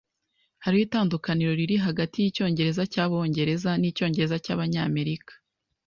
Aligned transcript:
Hariho 0.63 0.83
itandukaniro 0.87 1.51
riri 1.59 1.77
hagati 1.85 2.17
yicyongereza 2.25 2.81
cyabongereza 2.93 3.69
nicyongereza 3.81 4.35
cyabanyamerika. 4.45 5.33